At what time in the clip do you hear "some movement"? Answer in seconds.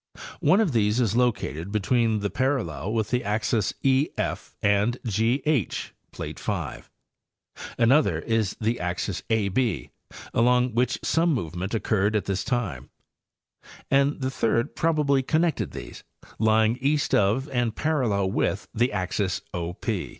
11.03-11.75